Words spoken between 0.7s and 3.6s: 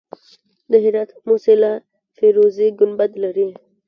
د هرات موسیلا فیروزي ګنبد لري